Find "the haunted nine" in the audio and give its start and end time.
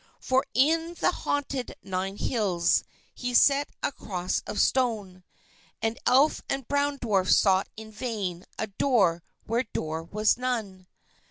0.95-2.17